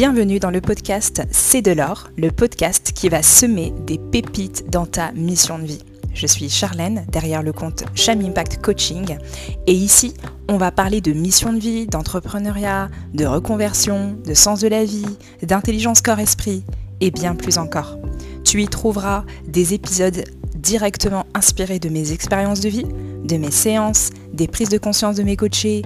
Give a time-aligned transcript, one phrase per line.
[0.00, 4.86] Bienvenue dans le podcast C'est de l'or, le podcast qui va semer des pépites dans
[4.86, 5.82] ta mission de vie.
[6.14, 9.18] Je suis Charlène, derrière le compte Cham Impact Coaching,
[9.66, 10.14] et ici,
[10.48, 15.04] on va parler de mission de vie, d'entrepreneuriat, de reconversion, de sens de la vie,
[15.42, 16.64] d'intelligence corps-esprit,
[17.02, 17.98] et bien plus encore.
[18.42, 20.24] Tu y trouveras des épisodes
[20.56, 22.86] directement inspirés de mes expériences de vie,
[23.24, 25.82] de mes séances, des prises de conscience de mes coachés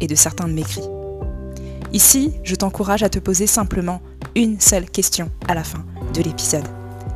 [0.00, 0.88] et de certains de mes cris.
[1.94, 4.02] Ici, je t'encourage à te poser simplement
[4.34, 6.66] une seule question à la fin de l'épisode.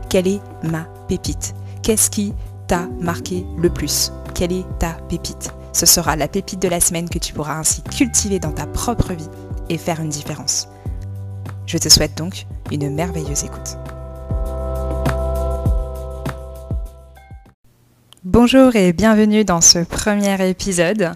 [0.08, 1.54] Quelle est ma pépite?
[1.82, 2.32] Qu'est-ce qui
[2.68, 4.12] t'a marqué le plus?
[4.34, 5.50] Quelle est ta pépite?
[5.74, 9.12] Ce sera la pépite de la semaine que tu pourras ainsi cultiver dans ta propre
[9.12, 9.28] vie
[9.68, 10.68] et faire une différence.
[11.66, 13.76] Je te souhaite donc une merveilleuse écoute.
[18.24, 21.12] Bonjour et bienvenue dans ce premier épisode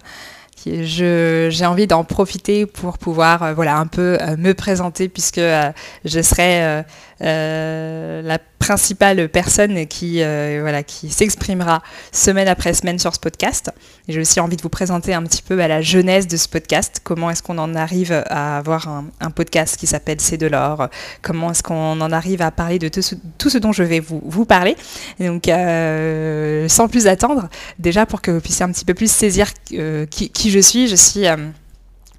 [0.65, 5.71] j'ai envie d'en profiter pour pouvoir euh, voilà un peu euh, me présenter puisque euh,
[6.05, 6.83] je serai
[7.19, 13.71] la principale personne qui, euh, qui s'exprimera semaine après semaine sur ce podcast.
[14.09, 16.99] J'ai aussi envie de vous présenter un petit peu bah, la genèse de ce podcast,
[17.01, 20.89] comment est-ce qu'on en arrive à avoir un, podcast qui s'appelle C'est de l'or,
[21.21, 24.75] comment est-ce qu'on en arrive à parler de tout ce, dont je vais vous, parler?
[25.19, 27.47] donc, euh, sans plus attendre,
[27.79, 30.95] déjà pour que vous puissiez un petit peu plus saisir euh, qui, je suis, je
[30.95, 31.25] suis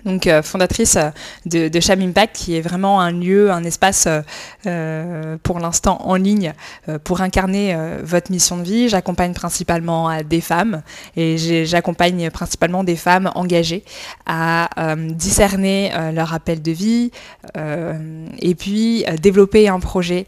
[0.05, 1.11] donc euh, fondatrice euh,
[1.47, 4.09] de, Cham Impact, qui est vraiment un lieu, un espace
[4.67, 6.53] euh, pour l'instant en ligne
[7.05, 8.89] pour incarner votre mission de vie.
[8.89, 10.83] J'accompagne principalement des femmes
[11.17, 13.85] et j'accompagne principalement des femmes engagées
[14.27, 17.11] à discerner leur appel de vie
[17.55, 20.27] et puis développer un projet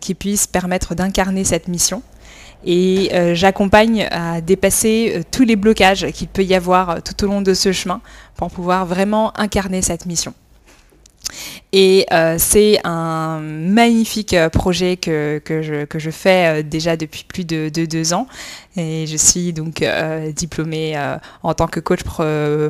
[0.00, 2.02] qui puisse permettre d'incarner cette mission
[2.64, 7.24] et euh, j'accompagne à dépasser euh, tous les blocages qu'il peut y avoir euh, tout
[7.24, 8.00] au long de ce chemin
[8.36, 10.34] pour pouvoir vraiment incarner cette mission.
[11.74, 16.98] Et euh, c'est un magnifique euh, projet que, que, je, que je, fais euh, déjà
[16.98, 18.26] depuis plus de, deux ans.
[18.76, 19.84] Et je suis donc
[20.34, 20.94] diplômée
[21.42, 22.00] en tant que coach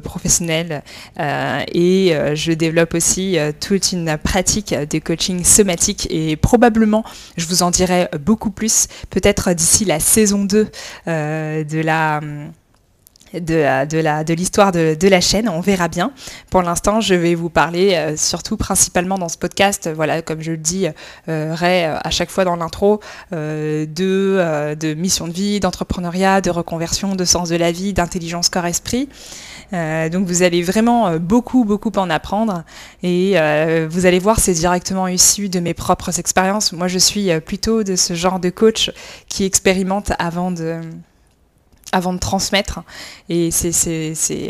[0.02, 0.82] professionnel
[1.16, 7.04] et je développe aussi toute une pratique de coaching somatique et probablement
[7.36, 10.66] je vous en dirai beaucoup plus peut-être d'ici la saison 2
[11.06, 12.20] de la
[13.34, 15.48] de, de, la, de l'histoire de, de, la chaîne.
[15.48, 16.12] On verra bien.
[16.50, 20.52] Pour l'instant, je vais vous parler euh, surtout principalement dans ce podcast, voilà, comme je
[20.52, 20.92] le dis euh,
[21.62, 23.00] euh à chaque fois dans l'intro,
[23.32, 28.48] euh, de, de mission de vie, d'entrepreneuriat, de reconversion, de sens de la vie, d'intelligence
[28.48, 29.08] corps-esprit.
[29.72, 32.64] donc vous allez vraiment beaucoup, beaucoup en apprendre
[33.02, 33.36] et
[33.88, 36.72] vous allez voir, c'est directement issu de mes propres expériences.
[36.72, 38.90] Moi, je suis plutôt de ce genre de coach
[39.28, 40.80] qui expérimente avant de
[41.92, 42.80] avant de transmettre.
[43.28, 43.72] Et c'est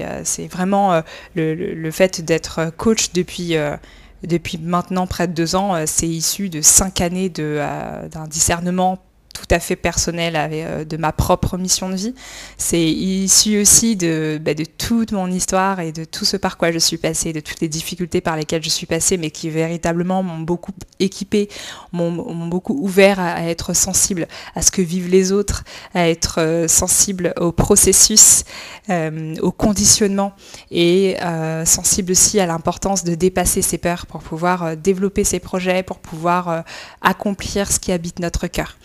[0.01, 1.03] euh, vraiment euh,
[1.35, 3.77] le, fait d'être coach depuis, euh,
[4.23, 5.85] depuis maintenant près de deux ans.
[5.87, 8.99] C'est issu de cinq années d'un discernement
[9.33, 12.15] tout à fait personnel euh, de ma propre mission de vie.
[12.59, 16.71] C'est issu aussi de, bah, de toute mon histoire et de tout ce par quoi
[16.71, 20.23] je suis passée, de toutes les difficultés par lesquelles je suis passée, mais qui véritablement
[20.23, 21.49] m'ont beaucoup équipé,
[21.93, 25.65] m'ont beaucoup ouvert à, être sensible à ce que vivent les autres,
[25.95, 28.45] à être euh, sensible au processus,
[28.91, 30.33] euh, au conditionnement
[30.71, 31.17] et
[31.65, 36.65] sensible aussi à l'importance de dépasser ses peurs pour pouvoir développer ses projets, pour pouvoir
[37.01, 38.77] accomplir ce qui habite notre cœur.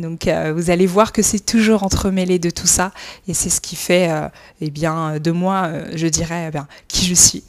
[0.00, 2.92] Donc euh, vous allez voir que c'est toujours entremêlé de tout ça
[3.28, 4.28] et c'est ce qui fait euh,
[4.60, 7.44] eh bien, de moi, euh, je dirais, eh bien, qui je suis.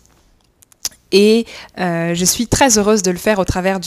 [1.11, 1.45] Et
[1.79, 3.79] euh, je suis très heureuse de le faire au travers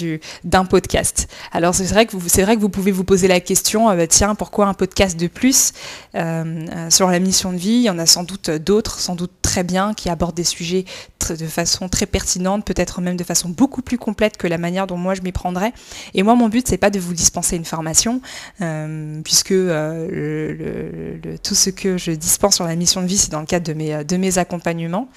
[0.45, 1.29] d'un podcast.
[1.53, 4.07] Alors c'est vrai, que vous, vrai que vous pouvez vous poser la question, euh, bah,
[4.07, 5.73] tiens, pourquoi un podcast de plus
[6.15, 7.71] euh, sur la mission de vie?
[7.71, 10.85] Il y en a sans doute d'autres, sans doute très bien, qui abordent des sujets
[11.29, 14.99] de façon très pertinente, peut-être même de façon beaucoup plus complète que la manière dont
[14.99, 15.73] moi je m'y prendrais.
[16.13, 18.21] Et moi, mon but, c'est pas de vous dispenser une formation,
[19.25, 23.47] puisque le, tout ce que je dispense sur la mission de vie, c'est dans le
[23.47, 25.09] cadre de mes, de mes accompagnements.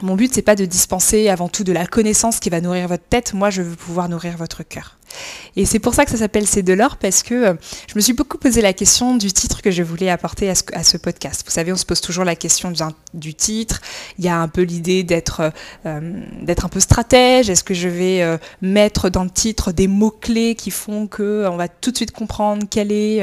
[0.00, 3.02] Mon but, c'est pas de dispenser avant tout de la connaissance qui va nourrir votre
[3.02, 3.34] tête.
[3.34, 4.97] Moi, je veux pouvoir nourrir votre cœur.
[5.56, 7.54] Et c'est pour ça que ça s'appelle C'est de l'or, parce que euh,
[7.88, 10.96] je me suis beaucoup posé la question du titre que je voulais apporter à ce,
[10.96, 11.42] podcast.
[11.44, 12.72] Vous savez, on se pose toujours la question
[13.14, 13.80] du, titre.
[14.18, 15.52] Il y a un peu l'idée d'être
[15.86, 16.00] euh,
[16.42, 17.50] d'être un peu stratège.
[17.50, 21.56] Est-ce que je vais euh, mettre dans le titre des mots-clés qui font que on
[21.56, 23.22] va tout de suite comprendre quelle est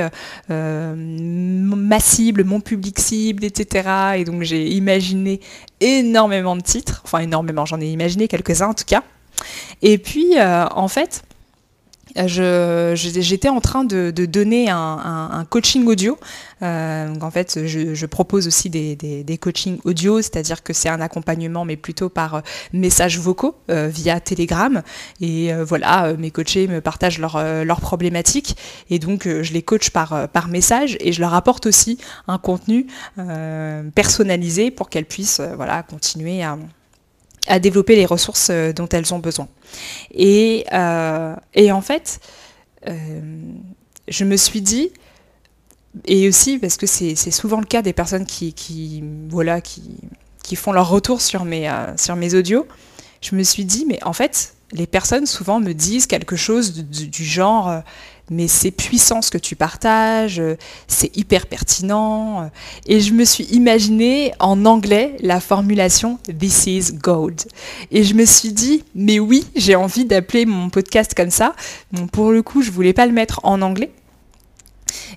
[0.50, 3.90] ma cible, mon public cible, etc.
[4.18, 5.40] Et donc j'ai imaginé
[5.80, 7.02] énormément de titres.
[7.04, 9.04] Enfin, énormément, j'en ai imaginé quelques-uns en tout cas.
[9.81, 11.24] Et puis, en fait,
[12.16, 16.18] j'étais en train de, donner un, coaching audio.
[16.62, 21.76] Euh, en fait, je, propose aussi des, coachings audio, c'est-à-dire que c'est un accompagnement, mais
[21.76, 22.42] plutôt par euh,
[22.74, 24.82] messages vocaux euh, via Telegram.
[25.22, 28.58] Et voilà, mes coachés me partagent leurs problématiques.
[28.90, 31.98] Et donc, je les coach par, par message et je leur apporte aussi
[32.28, 32.88] un contenu
[33.94, 36.58] personnalisé pour qu'elles puissent voilà, continuer à
[37.47, 39.47] à développer les ressources euh, dont elles ont besoin.
[40.12, 42.19] Et, euh, et en fait,
[42.88, 43.21] euh,
[44.07, 44.92] je me suis dit,
[46.06, 49.97] et aussi parce que c'est souvent le cas des personnes qui, qui voilà, qui,
[50.44, 52.68] qui, font leur retour sur mes, sur mes audios,
[53.21, 57.24] je me suis dit, mais en fait, les personnes souvent me disent quelque chose du
[57.24, 57.81] genre
[58.30, 60.42] mais c'est puissant ce que tu partages,
[60.88, 62.50] c'est hyper pertinent.
[62.88, 67.42] Et je me suis imaginé en anglais la formulation This is gold.
[67.92, 71.54] Et je me suis dit, mais oui, j'ai envie d'appeler mon podcast comme ça.
[71.92, 73.92] Bon, pour le coup, je voulais pas le mettre en anglais.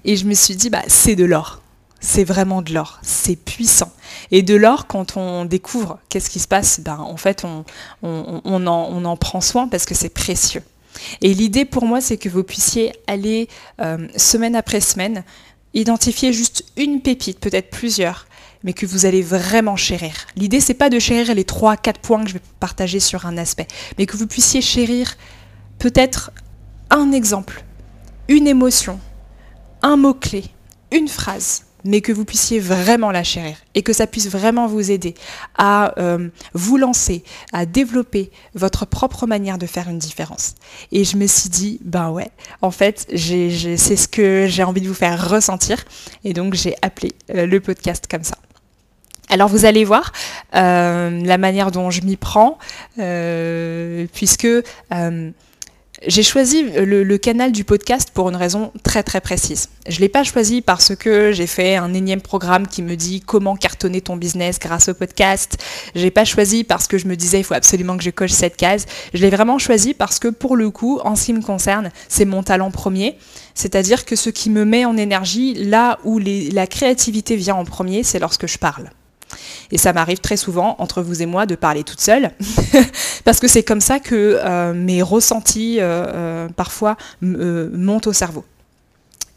[0.05, 1.63] Et je me suis dit, bah, c'est de l'or.
[2.01, 3.91] C'est vraiment de l'or, c'est puissant.
[4.31, 7.65] Et de l'or, quand on découvre qu'est-ce qui se passe, ben, en fait, on,
[8.03, 10.63] on en prend soin parce que c'est précieux.
[11.23, 13.49] Et l'idée pour moi, c'est que vous puissiez aller
[13.81, 15.25] euh, semaine après semaine,
[15.75, 18.27] identifier juste une pépite, peut-être plusieurs,
[18.65, 20.13] mais que vous allez vraiment chérir.
[20.37, 23.69] L'idée, c'est pas de chérir les 3-4 points que je vais partager sur un aspect,
[23.99, 25.17] mais que vous puissiez chérir
[25.79, 26.33] peut-être
[26.91, 27.65] un exemple,
[28.29, 28.99] une émotion,
[29.83, 30.45] un mot-clé,
[30.91, 34.91] une phrase, mais que vous puissiez vraiment la chérir et que ça puisse vraiment vous
[34.91, 35.15] aider
[35.57, 37.23] à euh, vous lancer,
[37.53, 40.55] à développer votre propre manière de faire une différence.
[40.93, 42.31] Et je me suis dit, ben ouais,
[42.63, 45.85] en fait, c'est ce que j'ai envie de vous faire ressentir.
[46.25, 48.37] Et donc j'ai appelé euh, le podcast comme ça.
[49.31, 50.13] Alors vous allez voir
[50.55, 52.59] euh, la manière dont je m'y prends,
[52.97, 54.49] puisque
[56.07, 59.69] j'ai choisi le, canal du podcast pour une raison très très précise.
[59.89, 63.21] Je ne l'ai pas choisi parce que j'ai fait un énième programme qui me dit
[63.21, 65.59] comment cartonner ton business grâce au podcast.
[65.97, 68.31] Je l'ai pas choisi parce que je me disais il faut absolument que je coche
[68.31, 68.87] cette case.
[69.13, 72.25] Je l'ai vraiment choisi parce que pour le coup, en ce qui me concerne, c'est
[72.25, 73.17] mon talent premier.
[73.55, 78.05] C'est-à-dire que ce qui me met en énergie, là où la créativité vient en premier,
[78.05, 78.91] c'est lorsque je parle.
[79.71, 82.31] Et ça m'arrive très souvent, entre vous et moi, de parler toute seule,
[83.25, 88.45] parce que c'est comme ça que euh, mes ressentis, euh, euh, parfois, montent au cerveau.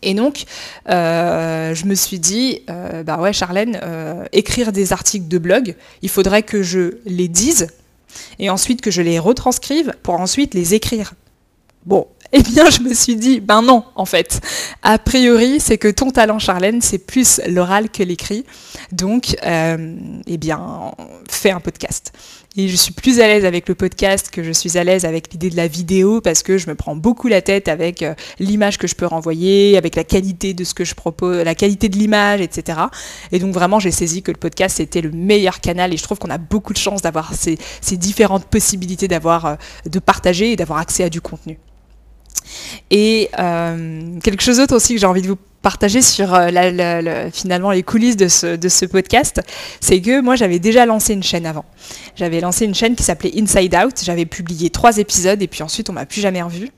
[0.03, 0.45] Et donc,
[0.87, 2.63] je me suis dit,
[3.05, 3.79] bah ouais, Charlène,
[4.31, 7.67] écrire des articles de blog, il faudrait que je les dise,
[8.39, 11.13] et ensuite que je les retranscrive pour ensuite les écrire.
[11.85, 14.41] Bon, eh bien, je me suis dit, ben non, en fait.
[14.83, 18.45] A priori, c'est que ton talent, Charlène, c'est plus l'oral que l'écrit.
[18.91, 19.95] Donc, euh,
[20.27, 20.91] eh bien,
[21.29, 22.13] fais un podcast.
[22.57, 25.31] Et je suis plus à l'aise avec le podcast que je suis à l'aise avec
[25.31, 28.77] l'idée de la vidéo parce que je me prends beaucoup la tête avec euh, l'image
[28.77, 31.97] que je peux renvoyer, avec la qualité de ce que je propose, la qualité de
[31.97, 32.79] l'image, etc.
[33.31, 36.19] Et donc vraiment, j'ai saisi que le podcast c'était le meilleur canal et je trouve
[36.19, 37.57] qu'on a beaucoup de chance d'avoir ces,
[37.95, 39.55] différentes possibilités euh,
[39.85, 41.57] de partager et d'avoir accès à du contenu.
[42.89, 47.71] Et euh, quelque chose d'autre aussi que j'ai envie de vous partager sur euh, finalement
[47.71, 49.41] les coulisses de ce, podcast,
[49.79, 51.65] c'est que moi j'avais déjà lancé une chaîne avant.
[52.15, 55.89] J'avais lancé une chaîne qui s'appelait Inside Out, j'avais publié trois épisodes et puis ensuite
[55.89, 56.69] on m'a plus jamais revu.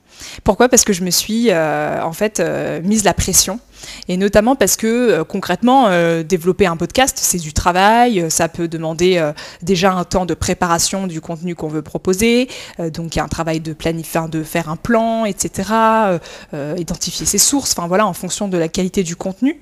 [0.42, 0.68] Pourquoi?
[0.68, 2.42] Parce que je me suis euh, en fait
[2.82, 3.60] mise la pression
[4.08, 8.48] et notamment parce que euh, concrètement, euh, développer un podcast, c'est du travail, euh, ça
[8.48, 13.20] peut demander déjà un temps de préparation du contenu qu'on veut proposer, donc il y
[13.20, 15.68] a un travail de planifier, de faire un plan, etc.,
[16.76, 19.60] identifier ses sources, enfin voilà, en fonction de la qualité du contenu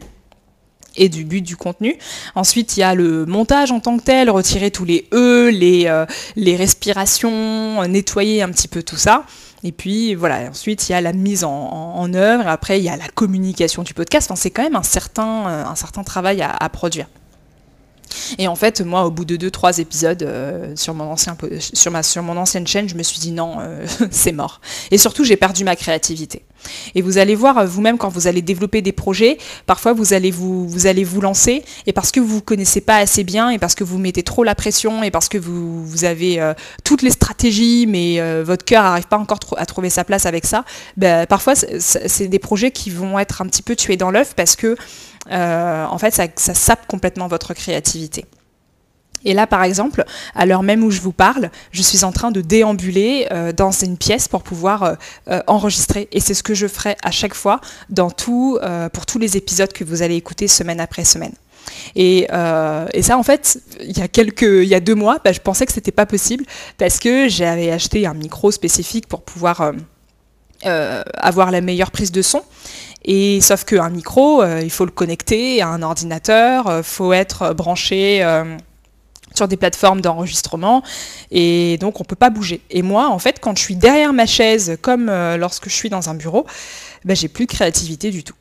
[0.96, 1.96] et du but du contenu.
[2.34, 6.56] Ensuite, il y a le montage en tant que tel, retirer tous les E, les
[6.56, 9.24] respirations, nettoyer un petit peu tout ça.
[9.64, 12.96] Et puis voilà, ensuite il y a la mise en, œuvre, après il y a
[12.96, 14.30] la communication du podcast.
[14.34, 17.06] C'est quand même un certain, euh, un certain travail à, produire.
[18.38, 21.90] Et en fait, moi, au bout de deux, trois épisodes euh, sur, mon ancien, sur,
[21.90, 24.60] ma, sur mon ancienne chaîne, je me suis dit non, euh, c'est mort.
[24.90, 26.44] Et surtout, j'ai perdu ma créativité.
[26.94, 30.68] Et vous allez voir vous-même quand vous allez développer des projets, parfois vous allez vous,
[30.68, 33.74] vous allez vous lancer et parce que vous ne connaissez pas assez bien et parce
[33.74, 36.54] que vous mettez trop la pression et parce que vous, vous avez euh,
[36.84, 40.46] toutes les stratégies mais euh, votre cœur n'arrive pas encore à trouver sa place avec
[40.46, 40.64] ça,
[40.96, 44.56] ben, parfois c'est des projets qui vont être un petit peu tués dans l'œuf parce
[44.56, 44.76] que
[45.30, 48.26] euh, en fait ça, ça sape complètement votre créativité.
[49.24, 52.30] Et là, par exemple, à l'heure même où je vous parle, je suis en train
[52.30, 54.94] de déambuler euh, dans une pièce pour pouvoir euh,
[55.28, 56.08] euh, enregistrer.
[56.12, 57.60] Et c'est ce que je ferai à chaque fois
[57.90, 58.58] dans tout,
[58.92, 61.32] pour tous les épisodes que vous allez écouter semaine après semaine.
[61.94, 65.40] Et, ça, en fait, il y a quelques, il y a deux mois, bah, je
[65.40, 66.44] pensais que c'était pas possible
[66.78, 69.72] parce que j'avais acheté un micro spécifique pour pouvoir
[70.64, 72.42] avoir la meilleure prise de son.
[73.04, 78.24] Et sauf qu'un micro, il faut le connecter à un ordinateur, il faut être branché
[79.34, 80.82] sur des plateformes d'enregistrement
[81.30, 82.60] et donc on peut pas bouger.
[82.70, 86.10] Et moi, en fait, quand je suis derrière ma chaise, comme lorsque je suis dans
[86.10, 86.46] un bureau,
[87.04, 88.34] ben, j'ai plus de créativité du tout.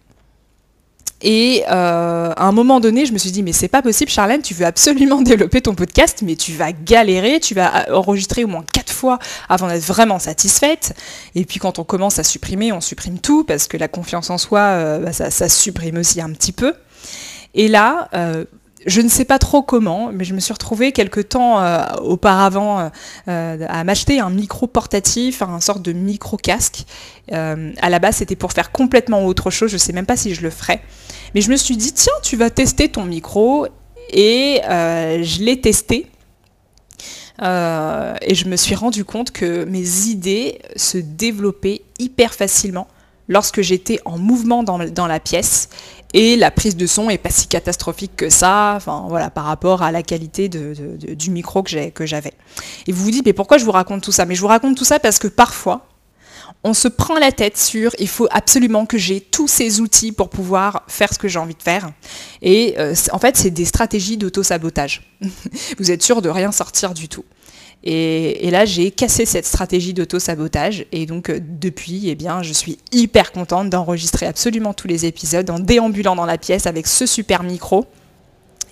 [1.24, 4.42] Et euh, à un moment donné, je me suis dit, mais c'est pas possible, Charlène,
[4.42, 8.66] tu veux absolument développer ton podcast, mais tu vas galérer, tu vas enregistrer au moins
[8.74, 10.94] quatre fois avant d'être vraiment satisfaite.
[11.36, 14.38] Et puis quand on commence à supprimer, on supprime tout, parce que la confiance en
[14.38, 16.74] soi, euh, bah, ça, supprime aussi un petit peu.
[17.54, 18.46] Et là, euh,
[18.86, 22.92] je ne sais pas trop comment, mais je me suis retrouvée quelques temps euh, auparavant
[23.28, 26.86] euh, à m'acheter un micro portatif, un sorte de micro casque.
[27.32, 29.70] Euh, à la base, c'était pour faire complètement autre chose.
[29.70, 30.82] Je ne sais même pas si je le ferais.
[31.36, 33.68] Mais je me suis dit, tiens, tu vas tester ton micro.
[34.14, 36.08] Et je l'ai testé.
[37.40, 42.88] et je me suis rendu compte que mes idées se développaient hyper facilement
[43.32, 45.70] lorsque j'étais en mouvement dans, la pièce
[46.14, 49.92] et la prise de son est pas si catastrophique que ça, voilà, par rapport à
[49.94, 52.34] la qualité du micro que j'avais.
[52.88, 54.26] Et vous vous dites, mais pourquoi je vous raconte tout ça?
[54.26, 55.88] Mais je vous raconte tout ça parce que parfois,
[56.66, 60.30] on se prend la tête sur il faut absolument que j'ai tous ces outils pour
[60.30, 61.90] pouvoir faire ce que j'ai envie de faire.
[62.42, 65.10] Et euh, en fait, c'est des stratégies d'auto-sabotage.
[65.80, 67.24] vous êtes sûr de rien sortir du tout.
[67.84, 70.86] Et, là, j'ai cassé cette stratégie d'auto-sabotage.
[70.92, 75.50] Et donc, euh, depuis, eh bien, je suis hyper contente d'enregistrer absolument tous les épisodes
[75.50, 77.86] en déambulant dans la pièce avec ce super micro.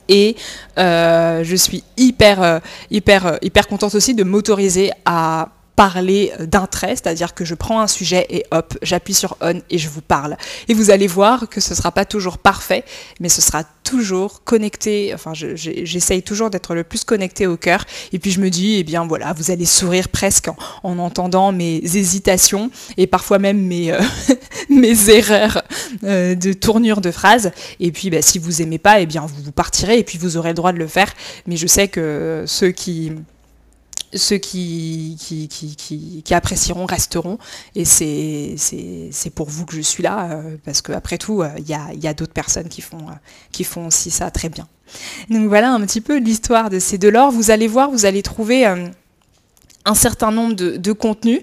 [0.09, 0.35] Et
[0.77, 2.59] euh, je suis hyper, euh,
[2.91, 7.87] hyper, hyper contente aussi de m'autoriser à parler d'un trait, c'est-à-dire que je prends un
[7.87, 10.35] sujet et hop, j'appuie sur on et je vous parle.
[10.67, 12.83] Et vous allez voir que ce ne sera pas toujours parfait,
[13.21, 18.19] mais ce sera toujours connecté, enfin j'essaye toujours d'être le plus connecté au cœur, et
[18.19, 20.49] puis je me dis, eh bien voilà, vous allez sourire presque
[20.83, 24.01] en, entendant mes hésitations, et parfois même mes, euh,
[24.69, 25.63] mes erreurs
[26.03, 29.43] euh, de tournure de phrases, et puis bah, si vous aimez pas, eh bien vous,
[29.45, 31.13] vous partirez, et puis vous aurez le droit de le faire,
[31.47, 33.13] mais je sais que ceux qui
[34.13, 37.37] ceux qui, qui, apprécieront resteront.
[37.75, 42.07] Et c'est pour vous que je suis là, euh, parce qu'après tout, euh, il y
[42.07, 43.13] a, d'autres personnes qui font, euh,
[43.51, 44.67] qui font aussi ça très bien.
[45.29, 47.31] Donc voilà un petit peu l'histoire de ces deux lors.
[47.31, 51.41] Vous allez voir, vous allez trouver un certain nombre de, contenus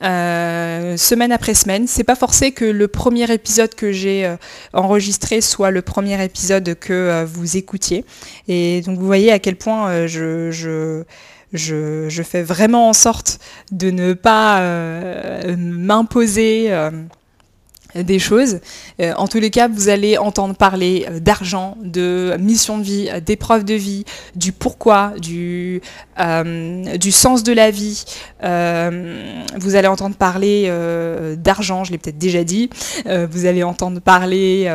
[0.00, 1.86] semaine après semaine.
[1.86, 4.34] C'est pas forcé que le premier épisode que j'ai
[4.72, 8.04] enregistré soit le premier épisode que vous écoutiez.
[8.48, 11.04] Et donc vous voyez à quel point je,
[12.22, 13.38] fais vraiment en sorte
[13.72, 16.90] de ne pas euh, m'imposer euh,
[17.94, 18.60] des choses.
[19.00, 23.64] Euh, en tous les cas, vous allez entendre parler d'argent, de mission de vie, d'épreuve
[23.64, 24.04] de vie,
[24.36, 25.80] du pourquoi, du,
[26.98, 28.04] du sens de la vie.
[28.42, 30.70] vous allez entendre parler
[31.38, 32.68] d'argent, je l'ai peut-être déjà dit.
[33.06, 34.70] vous allez entendre parler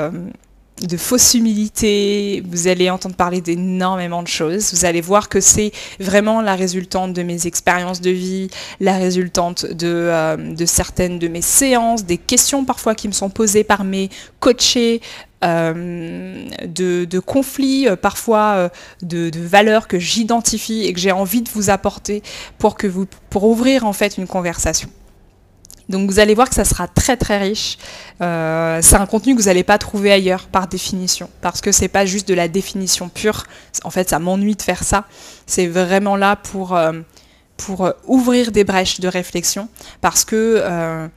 [0.82, 5.72] de fausse humilité, vous allez entendre parler d'énormément de choses, vous allez voir que c'est
[6.00, 8.50] vraiment la résultante de mes expériences de vie,
[8.80, 13.64] la résultante de, euh, certaines de mes séances, des questions parfois qui me sont posées
[13.64, 15.02] par mes coachés,
[15.44, 21.50] euh, de, conflits, euh, parfois de, de, valeurs que j'identifie et que j'ai envie de
[21.50, 22.24] vous apporter
[22.58, 24.90] pour, que vous, pour ouvrir en fait une conversation.
[25.90, 27.78] Donc vous allez voir que ça sera très très riche.
[28.22, 31.88] Euh, c'est un contenu que vous n'allez pas trouver ailleurs par définition, parce que c'est
[31.88, 33.44] pas juste de la définition pure.
[33.84, 35.06] En fait, ça m'ennuie de faire ça.
[35.46, 36.94] C'est vraiment là pour, euh,
[37.70, 39.70] euh, ouvrir des brèches de réflexion,
[40.02, 41.10] parce que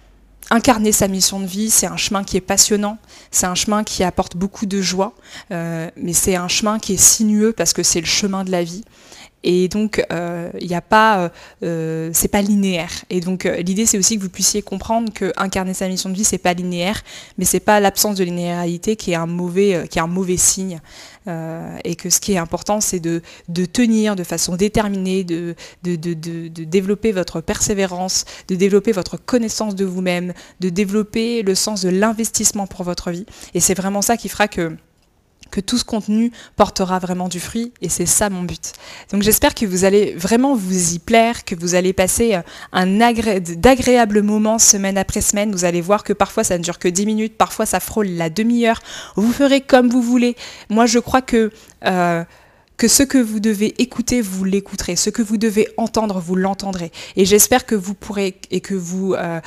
[0.48, 2.98] incarner sa mission de vie, c'est un chemin qui est passionnant,
[3.32, 5.12] c'est un chemin qui apporte beaucoup de joie,
[5.50, 8.84] mais c'est un chemin qui est sinueux parce que c'est le chemin de la vie.
[9.48, 11.28] Et donc, euh, il n'y a pas, euh,
[11.62, 12.90] euh, c'est pas linéaire.
[13.10, 16.24] Et donc, l'idée, c'est aussi que vous puissiez comprendre que incarner sa mission de vie,
[16.24, 17.00] c'est pas linéaire,
[17.38, 19.86] mais c'est pas l'absence de linéarité qui est un mauvais,
[20.36, 20.80] signe.
[21.84, 23.22] et que ce qui est important, c'est de,
[23.72, 30.34] tenir de façon déterminée, de, de, développer votre persévérance, de développer votre connaissance de vous-même,
[30.58, 33.26] de développer le sens de l'investissement pour votre vie.
[33.54, 34.76] Et c'est vraiment ça qui fera que
[35.56, 38.72] que tout ce contenu portera vraiment du fruit et c'est ça mon but.
[39.10, 42.86] Donc j'espère que vous allez vraiment vous y plaire, que vous allez passer euh, un
[42.86, 45.52] d'agréables moments semaine après semaine.
[45.52, 48.28] Vous allez voir que parfois ça ne dure que 10 minutes, parfois ça frôle la
[48.28, 48.82] demi-heure.
[49.14, 50.36] Vous ferez comme vous voulez.
[50.68, 51.50] Moi je crois que...
[51.86, 52.22] Euh,
[52.76, 54.96] que ce que vous devez écouter, vous l'écouterez.
[54.96, 56.92] Ce que vous devez entendre, vous l'entendrez.
[57.16, 59.40] Et j'espère que vous pourrez et que vous euh,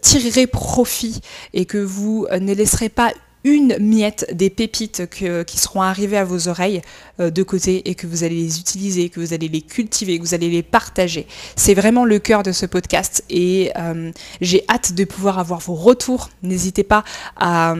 [0.00, 1.20] tirerez profit
[1.54, 3.12] et que vous ne laisserez pas
[3.44, 6.82] une miette des pépites qui seront arrivées à vos oreilles
[7.20, 10.24] euh, de côté et que vous allez les utiliser, que vous allez les cultiver, que
[10.24, 11.26] vous allez les partager.
[11.56, 15.74] C'est vraiment le cœur de ce podcast et euh, j'ai hâte de pouvoir avoir vos
[15.74, 16.30] retours.
[16.42, 17.04] N'hésitez pas
[17.36, 17.74] à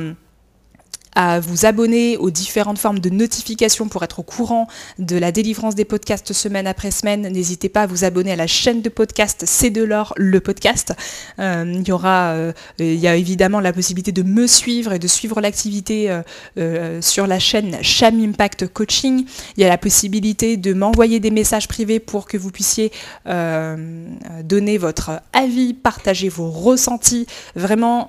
[1.14, 4.66] à vous abonner aux différentes formes de notifications pour être au courant
[4.98, 7.28] de la délivrance des podcasts semaine après semaine.
[7.28, 10.94] N'hésitez pas à vous abonner à la chaîne de podcast C'est de l'or, le podcast.
[11.38, 14.98] Euh, il y aura, euh, il y a évidemment la possibilité de me suivre et
[14.98, 16.20] de suivre l'activité
[16.58, 19.24] euh, sur la chaîne Cham Impact Coaching.
[19.56, 22.90] Il y a la possibilité de m'envoyer des messages privés pour que vous puissiez
[23.26, 27.26] donner votre avis, partager vos ressentis.
[27.54, 28.08] Vraiment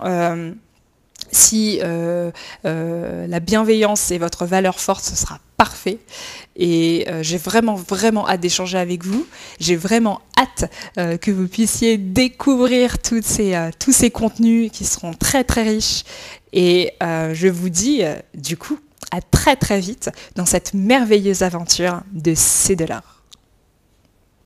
[1.32, 2.32] si euh,
[2.66, 6.00] euh, la bienveillance est votre valeur forte, ce sera parfait.
[6.56, 9.26] Et euh, j'ai vraiment, vraiment hâte d'échanger avec vous.
[9.60, 10.72] J'ai vraiment hâte
[11.22, 16.04] que vous puissiez découvrir tous ces contenus qui seront très, très riches.
[16.52, 18.02] Et je vous dis,
[18.34, 18.80] du coup,
[19.12, 23.13] à très, très vite dans cette merveilleuse aventure de l'or.